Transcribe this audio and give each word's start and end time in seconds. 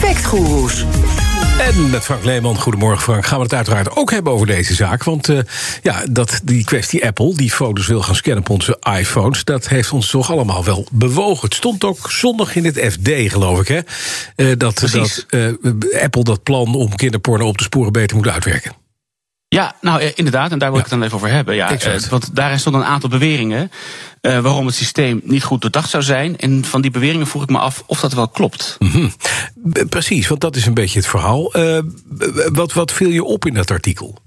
Factgoeroes. 0.00 0.84
En 1.58 1.90
met 1.90 2.04
Frank 2.04 2.24
Leeman, 2.24 2.58
goedemorgen 2.58 3.02
Frank, 3.02 3.26
gaan 3.26 3.36
we 3.36 3.44
het 3.44 3.54
uiteraard 3.54 3.96
ook 3.96 4.10
hebben 4.10 4.32
over 4.32 4.46
deze 4.46 4.74
zaak. 4.74 5.04
Want 5.04 5.28
uh, 5.28 5.38
ja, 5.82 6.04
dat 6.10 6.40
die 6.44 6.64
kwestie 6.64 7.06
Apple, 7.06 7.34
die 7.34 7.50
foto's 7.50 7.86
wil 7.86 8.02
gaan 8.02 8.14
scannen 8.14 8.42
op 8.42 8.50
onze 8.50 8.78
iPhones... 8.98 9.44
dat 9.44 9.68
heeft 9.68 9.92
ons 9.92 10.10
toch 10.10 10.30
allemaal 10.30 10.64
wel 10.64 10.86
bewogen. 10.92 11.44
Het 11.44 11.54
stond 11.54 11.84
ook 11.84 12.10
zondag 12.10 12.56
in 12.56 12.64
het 12.64 12.78
FD, 12.92 13.08
geloof 13.32 13.60
ik, 13.60 13.68
hè? 13.68 13.80
Uh, 14.36 14.56
dat 14.58 14.88
dat 14.92 15.26
uh, 15.30 16.02
Apple 16.02 16.24
dat 16.24 16.42
plan 16.42 16.74
om 16.74 16.96
kinderporno 16.96 17.46
op 17.46 17.58
de 17.58 17.64
sporen 17.64 17.92
beter 17.92 18.16
moet 18.16 18.28
uitwerken. 18.28 18.79
Ja, 19.54 19.74
nou 19.80 20.02
inderdaad, 20.14 20.52
en 20.52 20.58
daar 20.58 20.70
wil 20.70 20.78
ik 20.78 20.84
het 20.84 20.94
dan 20.94 21.02
even 21.02 21.16
over 21.16 21.30
hebben. 21.30 21.54
Ja, 21.54 21.70
Exact. 21.70 22.08
want 22.08 22.36
daarin 22.36 22.58
stonden 22.58 22.80
een 22.80 22.86
aantal 22.86 23.10
beweringen 23.10 23.70
uh, 24.22 24.38
waarom 24.38 24.66
het 24.66 24.74
systeem 24.74 25.20
niet 25.24 25.42
goed 25.42 25.60
doordacht 25.60 25.90
zou 25.90 26.02
zijn. 26.02 26.38
En 26.38 26.64
van 26.64 26.80
die 26.80 26.90
beweringen 26.90 27.26
vroeg 27.26 27.42
ik 27.42 27.48
me 27.48 27.58
af 27.58 27.82
of 27.86 28.00
dat 28.00 28.12
wel 28.12 28.28
klopt. 28.28 28.76
Mm 28.78 28.90
-hmm. 28.90 29.12
Precies, 29.88 30.28
want 30.28 30.40
dat 30.40 30.56
is 30.56 30.66
een 30.66 30.74
beetje 30.74 30.98
het 30.98 31.08
verhaal. 31.08 31.56
Uh, 31.56 31.78
wat, 32.52 32.72
wat 32.72 32.92
viel 32.92 33.08
je 33.08 33.24
op 33.24 33.46
in 33.46 33.54
dat 33.54 33.70
artikel? 33.70 34.18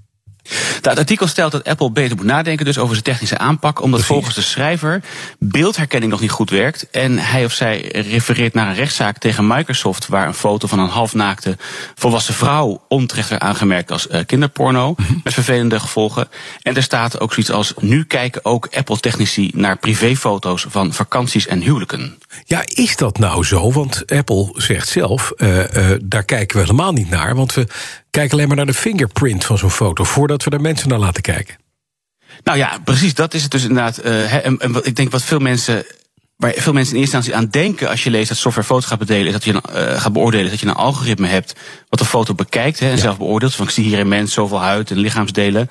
Het 0.82 0.98
artikel 0.98 1.28
stelt 1.28 1.52
dat 1.52 1.64
Apple 1.64 1.92
beter 1.92 2.16
moet 2.16 2.26
nadenken 2.26 2.66
dus 2.66 2.78
over 2.78 2.92
zijn 2.92 3.04
technische 3.04 3.38
aanpak, 3.38 3.82
omdat 3.82 4.00
Precies. 4.00 4.08
volgens 4.08 4.36
de 4.36 4.42
schrijver 4.42 5.04
beeldherkenning 5.40 6.12
nog 6.12 6.22
niet 6.22 6.32
goed 6.32 6.50
werkt. 6.50 6.90
En 6.90 7.18
hij 7.18 7.46
of 7.46 7.54
zij 7.54 7.82
refereert 7.92 8.54
naar 8.54 8.68
een 8.68 8.76
rechtszaak 8.76 9.18
tegen 9.18 9.48
Microsoft, 9.48 10.08
waar 10.08 10.28
een 10.28 10.34
foto 10.34 10.68
van 10.68 10.80
een 10.80 10.90
halfnaakte 10.90 11.58
volwassen 11.96 12.34
vrouw 12.34 12.84
onterecht 12.88 13.30
werd 13.30 13.42
aangemerkt 13.42 13.92
als 13.92 14.08
uh, 14.08 14.20
kinderporno, 14.26 14.94
-hmm. 14.98 15.22
met 15.24 15.34
vervelende 15.34 15.80
gevolgen. 15.80 16.28
En 16.62 16.76
er 16.76 16.84
staat 16.84 17.20
ook 17.20 17.34
zoiets 17.34 17.52
als: 17.52 17.74
nu 17.80 18.04
kijken 18.04 18.46
ook 18.46 18.68
Apple-technici 18.72 19.52
naar 19.56 19.78
privéfoto's 19.78 20.66
van 20.70 20.94
vakanties 20.94 21.48
en 21.48 21.62
huwelijken. 21.62 22.18
Ja, 22.46 22.62
is 22.66 22.96
dat 22.96 23.18
nou 23.18 23.46
zo? 23.46 23.72
Want 23.72 24.04
Apple 24.12 24.54
zegt 24.56 24.88
zelf, 24.88 25.32
uh, 25.38 25.58
uh, 25.58 25.90
daar 26.04 26.24
kijken 26.24 26.58
we 26.58 26.64
helemaal 26.64 26.92
niet 26.92 27.10
naar, 27.10 27.36
want 27.36 27.54
we 27.54 27.68
kijken 28.14 28.34
alleen 28.34 28.48
maar 28.48 28.58
naar 28.58 28.66
de 28.66 28.74
fingerprint 28.74 29.46
van 29.46 29.58
zo'n 29.58 29.72
foto 29.72 30.04
voordat 30.04 30.44
we 30.44 30.50
daar 30.50 30.62
mensen 30.62 30.90
naar 30.90 31.00
laten 31.00 31.22
kijken. 31.22 31.56
Nou 32.44 32.58
ja, 32.58 32.80
precies, 32.84 33.14
dat 33.14 33.34
is 33.34 33.42
het 33.42 33.52
dus 33.52 33.62
inderdaad. 33.62 34.06
Uh, 34.06 34.46
en, 34.46 34.60
ik 34.84 34.96
denk 34.96 35.12
wat 35.12 35.24
veel 35.24 35.40
mensen 35.40 35.86
waar 36.38 36.54
veel 36.58 36.74
mensen 36.74 36.94
in 36.94 37.00
eerste 37.00 37.16
instantie 37.16 37.36
aan 37.36 37.50
denken 37.50 37.90
als 37.90 38.04
je 38.04 38.10
leest 38.10 38.30
dat 38.30 38.38
software 38.38 38.68
foto's 38.68 38.86
gaat 38.86 39.00
bedelen, 39.00 39.26
is 39.26 39.34
dat 39.34 39.44
je 39.44 39.52
uh, 39.52 40.02
gaat 40.02 40.14
beoordelen, 40.14 40.46
is 40.46 40.52
dat 40.52 40.60
je 40.60 40.66
een 40.66 40.74
algoritme 40.74 41.28
hebt 41.28 41.56
wat 41.90 42.00
de 42.00 42.06
foto 42.06 42.34
bekijkt 42.34 42.80
hè, 42.80 42.86
en 42.86 42.96
ja. 42.96 43.02
zelf 43.02 43.18
beoordeelt. 43.18 43.56
Van 43.56 43.66
ik 43.66 43.72
zie 43.72 43.84
hier 43.84 44.00
in 44.00 44.08
mens 44.08 44.34
zoveel 44.34 44.62
huid 44.62 44.92
en 44.92 44.98
lichaamsdelen. 44.98 45.70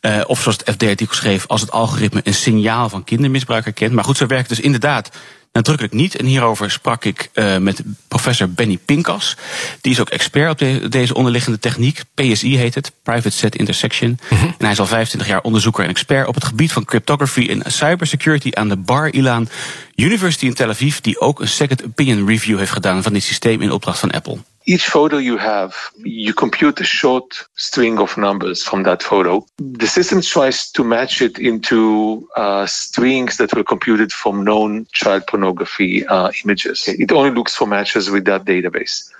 Uh, 0.00 0.20
of 0.26 0.40
zoals 0.40 0.56
het 0.56 0.70
FD-artikel 0.70 1.14
schreef, 1.14 1.46
als 1.46 1.60
het 1.60 1.70
algoritme 1.70 2.20
een 2.24 2.34
signaal 2.34 2.88
van 2.88 3.04
kindermisbruik 3.04 3.64
herkent. 3.64 3.92
Maar 3.92 4.04
goed, 4.04 4.16
zo 4.16 4.26
werkt 4.26 4.48
het 4.48 4.56
dus 4.56 4.66
inderdaad 4.66 5.10
nadrukkelijk 5.52 5.94
niet. 5.94 6.16
En 6.16 6.26
hierover 6.26 6.70
sprak 6.70 7.04
ik 7.04 7.30
uh, 7.34 7.56
met 7.56 7.82
professor 8.08 8.50
Benny 8.50 8.78
Pinkas. 8.84 9.36
Die 9.80 9.92
is 9.92 10.00
ook 10.00 10.08
expert 10.08 10.50
op 10.50 10.58
de, 10.58 10.88
deze 10.88 11.14
onderliggende 11.14 11.58
techniek. 11.58 12.02
PSI 12.14 12.56
heet 12.56 12.74
het, 12.74 12.92
Private 13.02 13.30
Set 13.30 13.56
Intersection. 13.56 14.18
Mm 14.30 14.38
-hmm. 14.38 14.46
En 14.46 14.54
hij 14.58 14.70
is 14.70 14.80
al 14.80 14.86
25 14.86 15.30
jaar 15.30 15.40
onderzoeker 15.40 15.84
en 15.84 15.90
expert 15.90 16.26
op 16.26 16.34
het 16.34 16.44
gebied 16.44 16.72
van 16.72 16.84
cryptography 16.84 17.48
en 17.48 17.72
cybersecurity 17.72 18.50
aan 18.52 18.68
de 18.68 18.76
Bar 18.76 19.12
Ilan 19.12 19.48
University 19.94 20.46
in 20.46 20.54
Tel 20.54 20.68
Aviv. 20.68 20.98
Die 20.98 21.20
ook 21.20 21.40
een 21.40 21.48
second 21.48 21.84
opinion 21.84 22.26
review 22.26 22.58
heeft 22.58 22.72
gedaan 22.72 23.02
van 23.02 23.12
dit 23.12 23.22
systeem 23.22 23.62
in 23.62 23.72
opdracht 23.72 23.98
van 23.98 24.10
Apple. 24.10 24.38
Each 24.68 24.86
photo 24.86 25.16
you 25.16 25.38
have, 25.38 25.74
you 25.96 26.34
compute 26.34 26.78
a 26.78 26.84
short 26.84 27.42
string 27.56 27.98
of 27.98 28.18
numbers 28.18 28.62
from 28.62 28.82
that 28.82 29.02
photo. 29.02 29.46
The 29.56 29.86
system 29.86 30.20
tries 30.20 30.70
to 30.72 30.84
match 30.84 31.22
it 31.22 31.38
into 31.38 32.28
uh, 32.36 32.66
strings 32.66 33.38
that 33.38 33.54
were 33.56 33.64
computed 33.64 34.12
from 34.12 34.44
known 34.44 34.86
child 34.92 35.26
pornography 35.26 36.06
uh, 36.06 36.32
images. 36.44 36.86
It 36.86 37.10
only 37.12 37.30
looks 37.30 37.54
for 37.54 37.66
matches 37.66 38.10
with 38.10 38.26
that 38.26 38.44
database. 38.44 39.10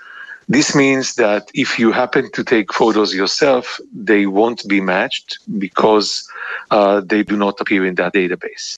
This 0.47 0.75
means 0.75 1.15
that 1.15 1.49
if 1.55 1.79
you 1.79 1.91
happen 1.91 2.31
to 2.33 2.43
take 2.43 2.71
photos 2.71 3.15
yourself, 3.15 3.79
they 3.91 4.27
won't 4.27 4.67
be 4.67 4.81
matched 4.81 5.39
because 5.57 6.29
uh, 6.69 7.01
they 7.03 7.23
do 7.23 7.35
not 7.35 7.59
appear 7.59 7.87
in 7.87 7.95
that 7.95 8.13
database. 8.13 8.75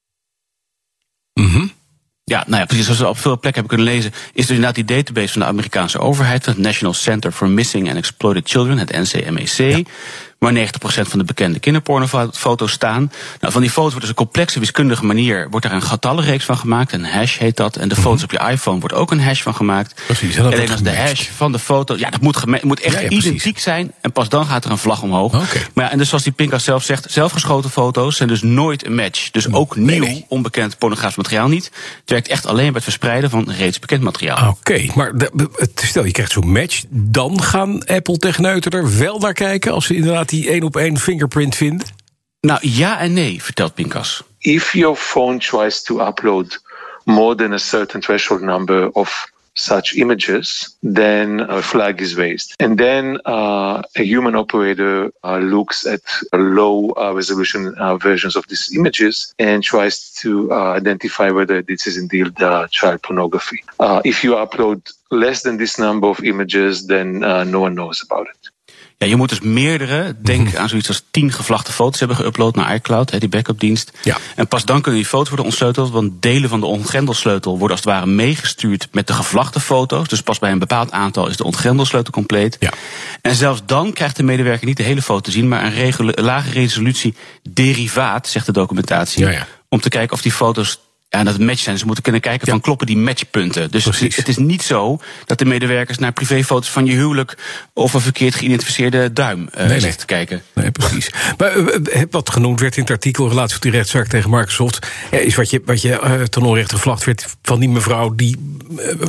Mm-hmm. 1.38 1.81
Ja, 2.32 2.44
nou 2.48 2.60
ja, 2.60 2.66
precies 2.66 2.86
zoals 2.86 3.00
we 3.00 3.08
op 3.08 3.18
veel 3.18 3.40
plekken 3.40 3.62
hebben 3.62 3.78
kunnen 3.78 3.96
lezen, 3.96 4.12
is 4.12 4.46
dus 4.46 4.56
inderdaad 4.56 4.76
die 4.76 4.86
database 4.86 5.32
van 5.32 5.42
de 5.42 5.48
Amerikaanse 5.48 6.00
overheid, 6.00 6.46
het 6.46 6.58
National 6.58 6.94
Center 6.94 7.32
for 7.32 7.50
Missing 7.50 7.88
and 7.88 7.98
Exploited 7.98 8.50
Children, 8.50 8.78
het 8.78 8.92
NCMEC. 8.92 9.88
Waar 10.42 10.54
90% 10.54 10.58
van 10.82 11.20
de 11.20 11.26
bekende 11.26 11.60
kinderpornofoto's 11.60 12.72
staan. 12.72 13.12
Nou, 13.40 13.54
van 13.54 13.62
die 13.62 13.70
foto's 13.70 13.90
wordt 13.90 14.00
dus 14.00 14.10
een 14.10 14.16
complexe 14.16 14.60
wiskundige 14.60 15.06
manier. 15.06 15.48
Wordt 15.50 15.66
er 15.66 15.72
een 15.72 15.82
getallenreeks 15.82 16.46
van 16.46 16.58
gemaakt. 16.58 16.94
Een 16.94 17.06
hash 17.06 17.38
heet 17.38 17.58
dat. 17.58 17.76
En 17.76 17.90
de 17.90 17.96
foto's 17.96 18.22
mm 18.22 18.30
-hmm. 18.30 18.40
op 18.40 18.48
je 18.48 18.54
iPhone 18.54 18.80
wordt 18.80 18.96
ook 18.96 19.12
een 19.12 19.22
hash 19.22 19.42
van 19.42 19.56
gemaakt. 19.56 20.02
Precies. 20.06 20.36
En 20.36 20.46
alleen 20.46 20.72
als 20.72 20.82
de 20.82 20.96
hash 20.96 21.30
van 21.36 21.52
de 21.52 21.60
foto. 21.60 21.96
Ja, 21.98 22.10
dat 22.10 22.22
moet, 22.22 22.64
moet 22.64 22.80
echt 22.80 22.96
ja, 22.96 23.02
ja, 23.02 23.10
identiek 23.10 23.60
zijn. 23.60 23.92
En 24.02 24.12
pas 24.12 24.30
dan 24.30 24.46
gaat 24.46 24.66
er 24.66 24.72
een 24.72 24.78
vlag 24.78 25.02
omhoog. 25.02 25.34
Okay. 25.34 25.66
Maar 25.74 25.86
ja, 25.86 25.92
en 25.92 25.98
dus 25.98 26.10
zoals 26.10 26.24
die 26.24 26.34
Pinkas 26.34 26.64
zelf 26.64 26.84
zegt. 26.84 27.12
Zelfgeschoten 27.12 27.70
foto's 27.70 28.16
zijn 28.16 28.30
dus 28.30 28.42
nooit 28.42 28.86
een 28.86 28.96
match. 28.96 29.32
Dus 29.32 29.52
ook 29.52 29.76
nee, 29.76 30.00
nieuw, 30.00 30.10
nee. 30.10 30.26
onbekend 30.28 30.78
pornografisch 30.78 31.18
materiaal 31.18 31.48
niet. 31.48 31.66
Het 32.00 32.10
werkt 32.10 32.28
echt 32.28 32.46
alleen 32.46 32.66
bij 32.66 32.74
het 32.74 32.84
verspreiden 32.84 33.30
van 33.30 33.52
reeds 33.52 33.80
bekend 33.80 34.02
materiaal. 34.02 34.50
Oké, 34.50 34.50
okay, 34.50 34.92
maar 34.96 35.18
de, 35.18 35.50
stel 35.76 36.06
je 36.06 36.12
krijgt 36.12 36.32
zo'n 36.32 36.52
match. 36.52 36.84
Dan 36.90 37.42
gaan 37.42 37.86
Apple 37.86 38.18
techneuten 38.18 38.72
er 38.72 38.98
wel 38.98 39.20
naar 39.20 39.34
kijken. 39.34 39.72
Als 39.72 39.86
ze 39.86 39.96
inderdaad 39.96 40.30
die 40.32 40.50
één 40.50 40.64
op 40.64 40.76
één 40.76 40.98
fingerprint 40.98 41.56
vinden? 41.56 41.88
Nou 42.40 42.60
ja 42.68 43.00
en 43.00 43.14
nee, 43.14 43.44
vertelt 43.44 43.74
Pinkas. 43.74 44.24
If 44.38 44.74
your 44.74 44.96
phone 44.96 45.38
tries 45.38 45.84
to 45.84 46.00
upload 46.00 46.62
more 47.04 47.36
than 47.36 47.54
a 47.54 47.58
certain 47.58 48.02
threshold 48.02 48.42
number 48.42 48.90
of 48.92 49.30
such 49.54 49.98
images, 49.98 50.76
then 50.82 51.42
a 51.42 51.62
flag 51.62 52.02
is 52.02 52.16
raised. 52.16 52.56
And 52.60 52.78
then 52.78 53.20
uh, 53.26 53.82
a 53.96 54.04
human 54.04 54.36
operator 54.36 55.12
uh, 55.24 55.38
looks 55.38 55.86
at 55.86 56.02
low 56.34 56.92
uh, 56.92 57.14
resolution 57.14 57.76
versions 58.00 58.36
of 58.36 58.48
these 58.48 58.72
images 58.76 59.34
and 59.40 59.64
tries 59.64 60.14
to 60.22 60.52
identify 60.54 61.32
whether 61.32 61.62
this 61.62 61.86
is 61.86 61.98
indeed 61.98 62.38
child 62.72 63.04
pornography. 63.04 63.64
if 64.04 64.24
you 64.24 64.32
upload 64.36 64.92
less 65.12 65.44
than 65.44 65.58
this 65.58 65.78
number 65.78 66.08
of 66.08 66.24
images, 66.24 66.88
then 66.88 67.20
no 67.20 67.60
one 67.60 67.76
knows 67.76 68.02
about 68.04 68.28
it. 68.28 68.41
Ja, 69.02 69.08
je 69.08 69.16
moet 69.16 69.30
dus 69.30 69.40
meerdere, 69.40 70.16
denk 70.22 70.56
aan 70.56 70.70
zoiets 70.70 70.88
als 70.88 71.04
tien 71.12 71.32
gevlachte 71.32 71.72
foto's 71.72 72.00
hebben 72.00 72.18
geüpload 72.18 72.56
naar 72.56 72.76
iCloud, 72.76 73.20
die 73.20 73.30
backupdienst. 73.30 73.92
Ja. 74.04 74.18
En 74.36 74.48
pas 74.48 74.66
dan 74.66 74.82
kunnen 74.82 75.02
die 75.02 75.10
foto's 75.10 75.28
worden 75.28 75.46
ontsleuteld, 75.46 75.92
want 75.92 76.22
delen 76.22 76.50
van 76.50 76.60
de 76.60 76.66
ontgrendelsleutel 76.66 77.52
worden 77.52 77.78
als 77.78 77.86
het 77.86 77.94
ware 77.94 78.06
meegestuurd 78.06 78.88
met 78.92 79.08
de 79.08 79.14
gevlachte 79.14 79.60
foto's. 79.60 80.08
Dus 80.08 80.22
pas 80.22 80.40
bij 80.40 80.52
een 80.52 80.60
bepaald 80.60 80.92
aantal 80.92 81.28
is 81.28 81.38
de 81.38 81.44
ontgrendelsleutel 81.44 82.14
compleet. 82.14 82.58
Ja. 82.60 82.72
En 83.22 83.36
zelfs 83.36 83.62
dan 83.66 83.94
krijgt 83.94 84.16
de 84.16 84.24
medewerker 84.24 84.68
niet 84.68 84.78
de 84.78 84.84
hele 84.84 85.02
foto 85.02 85.22
te 85.22 85.32
zien, 85.32 85.48
maar 85.48 85.78
een 85.78 86.14
lage 86.16 86.52
resolutie 86.52 87.16
derivaat, 87.50 88.28
zegt 88.28 88.46
de 88.46 88.52
documentatie. 88.52 89.26
Ja, 89.26 89.32
ja. 89.32 89.48
Om 89.70 89.82
te 89.82 89.90
kijken 89.90 90.14
of 90.14 90.22
die 90.22 90.32
foto's 90.32 90.80
ja, 91.12 91.24
dat 91.24 91.34
het 91.34 91.42
match 91.42 91.60
zijn. 91.60 91.78
Ze 91.78 91.86
moeten 91.86 92.04
kunnen 92.04 92.22
kijken 92.22 92.48
van 92.48 92.62
kloppen 92.62 92.88
die 92.88 92.98
matchpunten. 92.98 93.72
Dus 93.72 93.84
Precies. 93.84 94.16
het 94.16 94.28
is 94.28 94.38
niet 94.38 94.64
zo 94.64 95.00
dat 95.26 95.38
de 95.38 95.46
medewerkers 95.46 95.98
naar 95.98 96.12
privéfoto's 96.12 96.70
van 96.70 96.86
je 96.86 96.94
huwelijk 96.94 97.38
of 97.74 97.94
een 97.94 98.02
verkeerd 98.02 98.36
geïdentificeerde 98.36 99.14
duim 99.14 99.50
uh, 99.58 99.66
nee, 99.66 99.80
zitten 99.80 100.00
te 100.00 100.06
kijken. 100.06 100.42
Nee, 100.54 100.72
precies. 100.72 101.12
maar 101.38 101.58
uh, 101.58 102.02
wat 102.10 102.30
genoemd 102.30 102.60
werd 102.60 102.76
in 102.76 102.82
het 102.82 102.92
artikel 102.92 103.28
relatie 103.28 103.54
tot 103.54 103.62
die 103.62 103.72
rechtszaak 103.72 104.08
tegen 104.08 104.30
Microsoft, 104.30 104.88
ja, 105.12 105.18
is 105.18 105.36
wat 105.36 105.50
je, 105.50 105.62
wat 105.66 105.82
je 105.82 105.90
uh, 106.04 106.22
ten 106.22 106.42
onrechte 106.42 106.76
gevlacht 106.76 107.04
werd 107.04 107.36
van 107.42 107.60
die 107.60 107.70
mevrouw 107.70 108.16
die 108.16 108.60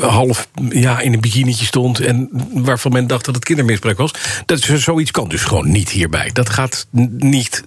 half 0.00 0.49
ja, 0.71 1.00
in 1.00 1.12
een 1.12 1.21
bikinietje 1.21 1.67
stond 1.67 2.00
en 2.00 2.29
waarvan 2.53 2.93
men 2.93 3.06
dacht 3.06 3.25
dat 3.25 3.35
het 3.35 3.44
kindermisbruik 3.44 3.99
was. 3.99 4.12
Dat 4.47 4.61
zoiets 4.61 5.11
kan 5.11 5.29
dus 5.29 5.44
gewoon 5.44 5.71
niet 5.71 5.88
hierbij. 5.88 6.31
Dat 6.32 6.50
gaat 6.50 6.87
niet, 7.19 7.65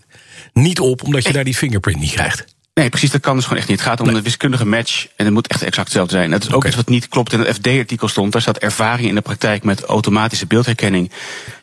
niet 0.53 0.79
op 0.79 1.03
omdat 1.03 1.23
je 1.23 1.33
daar 1.33 1.43
die 1.43 1.55
fingerprint 1.55 1.99
niet 1.99 2.11
krijgt. 2.11 2.54
Nee, 2.79 2.89
precies, 2.89 3.11
dat 3.11 3.21
kan 3.21 3.35
dus 3.35 3.43
gewoon 3.43 3.59
echt 3.59 3.67
niet. 3.67 3.79
Het 3.79 3.87
gaat 3.87 3.99
om 3.99 4.07
nee. 4.07 4.15
een 4.15 4.23
wiskundige 4.23 4.65
match 4.65 5.07
en 5.15 5.25
het 5.25 5.33
moet 5.33 5.47
echt 5.47 5.61
exact 5.61 5.87
hetzelfde 5.87 6.15
zijn. 6.15 6.31
Dat 6.31 6.43
is 6.43 6.49
ook 6.49 6.55
okay. 6.55 6.67
iets 6.67 6.77
wat 6.77 6.89
niet 6.89 7.07
klopt 7.07 7.33
in 7.33 7.39
het 7.39 7.55
FD-artikel 7.55 8.07
stond. 8.07 8.31
Daar 8.31 8.41
staat 8.41 8.57
ervaring 8.57 9.07
in 9.07 9.15
de 9.15 9.21
praktijk 9.21 9.63
met 9.63 9.83
automatische 9.83 10.45
beeldherkenning. 10.45 11.11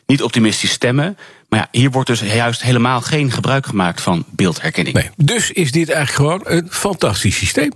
Niet 0.05 0.23
optimistisch 0.23 0.71
stemmen. 0.71 1.17
Maar 1.49 1.59
ja, 1.59 1.67
hier 1.79 1.91
wordt 1.91 2.07
dus 2.07 2.19
juist 2.19 2.61
helemaal 2.61 3.01
geen 3.01 3.31
gebruik 3.31 3.65
gemaakt 3.65 4.01
van 4.01 4.25
beeldherkenning. 4.29 4.95
Nee, 4.95 5.09
dus 5.15 5.51
is 5.51 5.71
dit 5.71 5.89
eigenlijk 5.89 6.43
gewoon 6.43 6.57
een 6.57 6.67
fantastisch 6.71 7.37
systeem. 7.37 7.71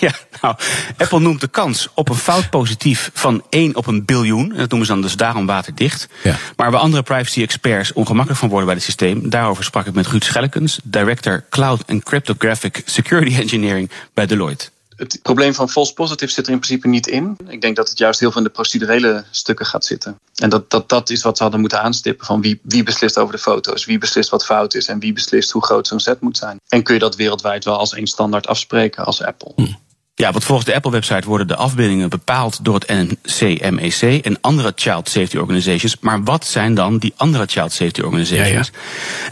Ja, 0.06 0.12
nou, 0.40 0.54
Apple 0.96 1.20
noemt 1.20 1.40
de 1.40 1.48
kans 1.48 1.88
op 1.94 2.08
een 2.08 2.16
fout 2.16 2.50
positief 2.50 3.10
van 3.14 3.42
1 3.48 3.76
op 3.76 3.86
een 3.86 4.04
biljoen. 4.04 4.52
En 4.52 4.58
dat 4.58 4.68
noemen 4.68 4.86
ze 4.86 4.92
dan 4.92 5.02
dus 5.02 5.16
daarom 5.16 5.46
waterdicht. 5.46 6.08
Ja. 6.22 6.36
Maar 6.56 6.70
waar 6.70 6.80
andere 6.80 7.02
privacy-experts 7.02 7.92
ongemakkelijk 7.92 8.40
van 8.40 8.48
worden 8.48 8.66
bij 8.66 8.76
het 8.76 8.84
systeem, 8.84 9.30
daarover 9.30 9.64
sprak 9.64 9.86
ik 9.86 9.94
met 9.94 10.06
Ruud 10.06 10.24
Schellekens, 10.24 10.78
director 10.82 11.44
Cloud 11.50 11.82
and 11.86 12.02
Cryptographic 12.02 12.82
Security 12.84 13.36
Engineering 13.36 13.90
bij 14.14 14.26
Deloitte. 14.26 14.68
Het 14.96 15.18
probleem 15.22 15.54
van 15.54 15.68
false 15.68 15.94
positive 15.94 16.32
zit 16.32 16.46
er 16.46 16.52
in 16.52 16.58
principe 16.58 16.88
niet 16.88 17.06
in. 17.06 17.36
Ik 17.48 17.60
denk 17.60 17.76
dat 17.76 17.88
het 17.88 17.98
juist 17.98 18.20
heel 18.20 18.30
veel 18.30 18.40
in 18.40 18.46
de 18.46 18.52
procedurele 18.52 19.24
stukken 19.30 19.66
gaat 19.66 19.84
zitten. 19.84 20.18
En 20.34 20.48
dat, 20.48 20.70
dat, 20.70 20.88
dat 20.88 21.10
is 21.10 21.22
wat 21.22 21.36
ze 21.36 21.42
hadden 21.42 21.60
moeten 21.60 21.82
aanstippen. 21.82 22.26
Van 22.26 22.40
wie, 22.40 22.60
wie 22.62 22.82
beslist 22.82 23.18
over 23.18 23.32
de 23.32 23.40
foto's, 23.40 23.84
wie 23.84 23.98
beslist 23.98 24.30
wat 24.30 24.44
fout 24.44 24.74
is 24.74 24.88
en 24.88 24.98
wie 24.98 25.12
beslist 25.12 25.50
hoe 25.50 25.64
groot 25.64 25.86
zo'n 25.86 26.00
set 26.00 26.20
moet 26.20 26.36
zijn. 26.36 26.60
En 26.68 26.82
kun 26.82 26.94
je 26.94 27.00
dat 27.00 27.16
wereldwijd 27.16 27.64
wel 27.64 27.78
als 27.78 27.94
één 27.94 28.06
standaard 28.06 28.46
afspreken 28.46 29.04
als 29.04 29.22
Apple. 29.22 29.52
Hm. 29.56 29.72
Ja, 30.18 30.32
want 30.32 30.44
volgens 30.44 30.66
de 30.66 30.74
Apple-website 30.74 31.28
worden 31.28 31.46
de 31.46 31.56
afbeeldingen 31.56 32.08
bepaald 32.08 32.64
door 32.64 32.74
het 32.74 32.88
NCMEC 32.88 34.24
en 34.24 34.40
andere 34.40 34.72
Child 34.74 35.08
Safety 35.08 35.36
Organizations. 35.36 35.96
Maar 36.00 36.22
wat 36.22 36.46
zijn 36.46 36.74
dan 36.74 36.98
die 36.98 37.12
andere 37.16 37.46
Child 37.46 37.72
Safety 37.72 38.00
Organizations? 38.00 38.70
Ja, 38.74 38.80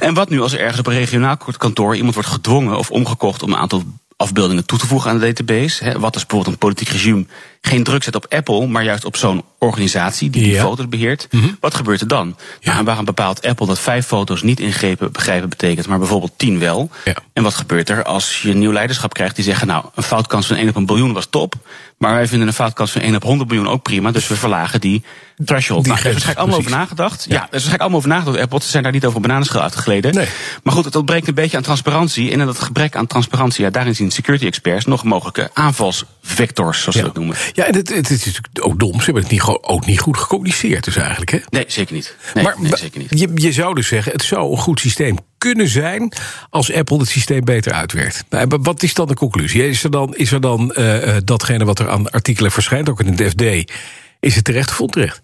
ja. 0.00 0.06
En 0.06 0.14
wat 0.14 0.28
nu 0.28 0.40
als 0.40 0.52
er 0.52 0.60
ergens 0.60 0.78
op 0.78 0.86
een 0.86 0.92
regionaal 0.92 1.36
kantoor 1.56 1.96
iemand 1.96 2.14
wordt 2.14 2.28
gedwongen 2.28 2.78
of 2.78 2.90
omgekocht 2.90 3.42
om 3.42 3.52
een 3.52 3.58
aantal 3.58 3.82
afbeeldingen 4.16 4.66
toe 4.66 4.78
te 4.78 4.86
voegen 4.86 5.10
aan 5.10 5.18
de 5.18 5.26
database. 5.26 5.84
Hè, 5.84 5.98
wat 5.98 6.14
als 6.14 6.26
bijvoorbeeld 6.26 6.52
een 6.52 6.58
politiek 6.58 6.88
regime 6.88 7.26
geen 7.66 7.84
druk 7.84 8.02
zet 8.02 8.14
op 8.14 8.26
Apple, 8.28 8.66
maar 8.66 8.84
juist 8.84 9.04
op 9.04 9.16
zo'n 9.16 9.44
organisatie 9.58 10.30
die 10.30 10.42
die 10.42 10.52
ja. 10.52 10.62
foto's 10.62 10.88
beheert. 10.88 11.26
Mm 11.30 11.40
-hmm. 11.40 11.56
Wat 11.60 11.74
gebeurt 11.74 12.00
er 12.00 12.08
dan? 12.08 12.36
Ja. 12.60 12.72
Nou, 12.72 12.84
waarom 12.84 13.04
bepaalt 13.04 13.46
Apple 13.46 13.66
dat 13.66 13.78
vijf 13.78 14.06
foto's 14.06 14.42
niet 14.42 14.60
ingrepen 14.60 15.12
begrijpen 15.12 15.48
betekent, 15.48 15.86
maar 15.86 15.98
bijvoorbeeld 15.98 16.32
tien 16.36 16.58
wel? 16.58 16.90
Ja. 17.04 17.14
En 17.32 17.42
wat 17.42 17.54
gebeurt 17.54 17.88
er 17.88 18.04
als 18.04 18.42
je 18.42 18.54
nieuw 18.54 18.72
leiderschap 18.72 19.14
krijgt 19.14 19.34
die 19.36 19.44
zeggen, 19.44 19.66
nou, 19.66 19.84
een 19.94 20.02
foutkans 20.02 20.46
van 20.46 20.56
1 20.56 20.68
op 20.68 20.76
een 20.76 20.86
biljoen 20.86 21.12
was 21.12 21.26
top, 21.30 21.54
maar 21.98 22.14
wij 22.14 22.26
vinden 22.26 22.48
een 22.48 22.54
foutkans 22.54 22.90
van 22.90 23.00
1 23.00 23.14
op 23.14 23.22
100 23.22 23.50
miljoen 23.50 23.68
ook 23.68 23.82
prima, 23.82 24.10
dus 24.10 24.28
we 24.28 24.36
verlagen 24.36 24.80
die 24.80 25.02
threshold. 25.44 25.84
Die 25.84 25.92
nou, 25.92 26.04
er 26.04 26.06
is 26.06 26.12
waarschijnlijk 26.12 26.38
allemaal 26.38 26.58
over 26.58 26.78
nagedacht. 26.78 27.24
Ja, 27.28 27.34
er 27.34 27.42
is 27.42 27.48
waarschijnlijk 27.50 27.80
allemaal 27.80 27.98
over 27.98 28.10
nagedacht. 28.10 28.38
Apple 28.38 28.60
ze 28.62 28.68
zijn 28.68 28.82
daar 28.82 28.92
niet 28.92 29.04
over 29.04 29.20
bananenschil 29.20 29.60
uitgegleden. 29.60 30.14
Nee. 30.14 30.28
Maar 30.62 30.74
goed, 30.74 30.84
het 30.84 30.96
ontbreekt 30.96 31.28
een 31.28 31.34
beetje 31.34 31.56
aan 31.56 31.62
transparantie. 31.62 32.30
En 32.32 32.40
in 32.40 32.46
dat 32.46 32.58
gebrek 32.58 32.96
aan 32.96 33.06
transparantie, 33.06 33.64
ja, 33.64 33.70
daarin 33.70 33.94
zien 33.94 34.10
security 34.10 34.46
experts 34.46 34.84
nog 34.84 35.04
mogelijke 35.04 35.50
aanvalsvectors, 35.52 36.80
zoals 36.80 36.96
we 36.96 37.02
dat 37.02 37.14
noemen. 37.14 37.36
Ja, 37.56 37.66
en 37.66 37.74
het, 37.74 37.88
het, 37.88 38.10
is 38.10 38.40
ook 38.60 38.78
dom. 38.78 38.98
Ze 38.98 39.04
hebben 39.04 39.22
het 39.22 39.32
niet, 39.32 39.42
ook 39.60 39.86
niet 39.86 40.00
goed 40.00 40.16
gecommuniceerd, 40.16 40.84
dus 40.84 40.96
eigenlijk. 40.96 41.30
Hè? 41.30 41.38
Nee, 41.48 41.64
zeker 41.66 41.94
niet. 41.94 42.16
Nee, 42.34 42.44
maar 42.44 42.54
nee, 42.58 42.76
zeker 42.76 43.00
niet. 43.00 43.18
Je, 43.18 43.30
je 43.34 43.52
zou 43.52 43.74
dus 43.74 43.88
zeggen, 43.88 44.12
het 44.12 44.22
zou 44.22 44.50
een 44.50 44.58
goed 44.58 44.80
systeem 44.80 45.18
kunnen 45.38 45.68
zijn 45.68 46.12
als 46.50 46.72
Apple 46.72 46.98
het 46.98 47.08
systeem 47.08 47.44
beter 47.44 47.72
uitwerkt. 47.72 48.24
Wat 48.48 48.82
is 48.82 48.94
dan 48.94 49.06
de 49.06 49.14
conclusie? 49.14 49.68
Is 49.68 49.84
er 49.84 49.90
dan, 49.90 50.14
is 50.14 50.32
er 50.32 50.40
dan 50.40 50.74
uh, 50.76 51.16
datgene 51.24 51.64
wat 51.64 51.78
er 51.78 51.90
aan 51.90 52.10
artikelen 52.10 52.50
verschijnt, 52.50 52.88
ook 52.88 53.00
in 53.00 53.06
het 53.06 53.30
FD, 53.30 53.72
is 54.20 54.34
het 54.34 54.44
terecht 54.44 54.70
of 54.70 54.80
onterecht? 54.80 55.22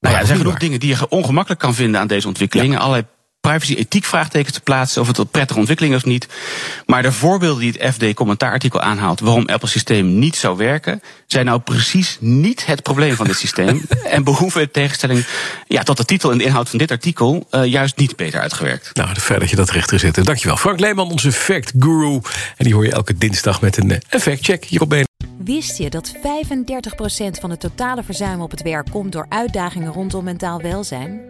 Nou 0.00 0.14
ja, 0.14 0.20
er 0.20 0.26
zijn 0.26 0.38
genoeg 0.38 0.58
dingen 0.58 0.80
die 0.80 0.96
je 0.96 1.08
ongemakkelijk 1.08 1.60
kan 1.60 1.74
vinden 1.74 2.00
aan 2.00 2.06
deze 2.06 2.28
ontwikkelingen. 2.28 2.72
Ja. 2.72 2.78
Allerlei 2.78 3.06
privacy-ethiek 3.46 4.04
vraagtekens 4.04 4.54
te 4.54 4.60
plaatsen, 4.60 5.00
of 5.00 5.06
het 5.06 5.18
een 5.18 5.28
prettige 5.28 5.58
ontwikkeling 5.58 5.94
is 5.94 6.00
of 6.02 6.08
niet. 6.08 6.28
Maar 6.86 7.02
de 7.02 7.12
voorbeelden 7.12 7.60
die 7.60 7.72
het 7.78 7.94
FD-commentaarartikel 7.94 8.80
aanhaalt 8.80 9.20
waarom 9.20 9.46
Apple's 9.46 9.72
systeem 9.72 10.18
niet 10.18 10.36
zou 10.36 10.56
werken, 10.56 11.02
zijn 11.26 11.44
nou 11.44 11.60
precies 11.60 12.16
niet 12.20 12.66
het 12.66 12.82
probleem 12.82 13.14
van 13.14 13.26
dit 13.26 13.36
systeem. 13.36 13.82
en 14.04 14.24
behoeven 14.24 14.60
in 14.60 14.70
tegenstelling 14.70 15.26
ja, 15.66 15.82
tot 15.82 15.96
de 15.96 16.04
titel 16.04 16.30
en 16.30 16.38
de 16.38 16.44
inhoud 16.44 16.68
van 16.68 16.78
dit 16.78 16.90
artikel 16.90 17.46
uh, 17.50 17.64
juist 17.64 17.96
niet 17.96 18.16
beter 18.16 18.40
uitgewerkt. 18.40 18.90
Nou, 18.94 19.14
fijn 19.14 19.40
dat 19.40 19.50
je 19.50 19.56
dat 19.56 19.70
recht 19.70 19.90
gezet 19.90 20.14
hebt. 20.14 20.26
Dankjewel. 20.26 20.56
Frank 20.56 20.80
Leeman, 20.80 21.10
onze 21.10 21.32
fact 21.32 21.72
guru. 21.78 22.20
En 22.56 22.64
die 22.64 22.74
hoor 22.74 22.84
je 22.84 22.92
elke 22.92 23.18
dinsdag 23.18 23.60
met 23.60 23.76
een 23.76 24.02
effectcheck 24.08 24.64
hier 24.64 24.80
op 24.80 24.88
BNN. 24.88 25.04
Wist 25.38 25.78
je 25.78 25.90
dat 25.90 26.14
35% 26.16 26.18
van 27.40 27.50
het 27.50 27.60
totale 27.60 28.02
verzuim 28.02 28.40
op 28.40 28.50
het 28.50 28.62
werk 28.62 28.90
komt 28.90 29.12
door 29.12 29.26
uitdagingen 29.28 29.92
rondom 29.92 30.24
mentaal 30.24 30.60
welzijn? 30.60 31.20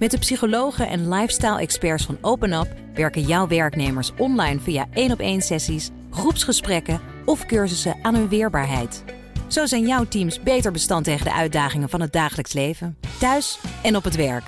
Met 0.00 0.10
de 0.10 0.18
psychologen 0.18 0.88
en 0.88 1.08
lifestyle-experts 1.08 2.04
van 2.04 2.18
OpenUp 2.20 2.68
werken 2.94 3.22
jouw 3.22 3.46
werknemers 3.46 4.12
online 4.16 4.60
via 4.60 4.86
één 4.92 5.12
op 5.12 5.18
één 5.18 5.42
sessies, 5.42 5.90
groepsgesprekken 6.10 7.00
of 7.24 7.46
cursussen 7.46 7.96
aan 8.02 8.14
hun 8.14 8.28
weerbaarheid. 8.28 9.04
Zo 9.46 9.66
zijn 9.66 9.86
jouw 9.86 10.04
teams 10.04 10.42
beter 10.42 10.72
bestand 10.72 11.04
tegen 11.04 11.24
de 11.24 11.32
uitdagingen 11.32 11.88
van 11.88 12.00
het 12.00 12.12
dagelijks 12.12 12.52
leven, 12.52 12.98
thuis 13.18 13.58
en 13.82 13.96
op 13.96 14.04
het 14.04 14.16
werk. 14.16 14.44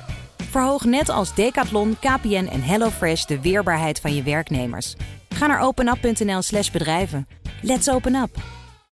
Verhoog 0.51 0.85
net 0.85 1.09
als 1.09 1.35
Decathlon, 1.35 1.97
KPN 1.99 2.49
en 2.53 2.63
HelloFresh 2.63 3.25
de 3.25 3.41
weerbaarheid 3.41 4.01
van 4.01 4.15
je 4.15 4.23
werknemers. 4.23 4.97
Ga 5.29 5.47
naar 5.47 5.61
openup.nl/slash 5.61 6.71
bedrijven. 6.71 7.29
Let's 7.63 7.89
open 7.89 8.15
up! 8.15 8.62